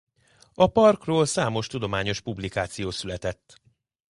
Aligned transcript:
A 0.53 0.67
parkról 0.67 1.25
számos 1.25 1.67
tudományos 1.67 2.19
publikáció 2.21 2.91
született. 2.91 3.61